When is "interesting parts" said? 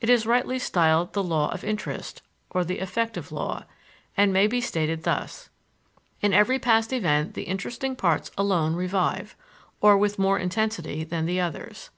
7.42-8.30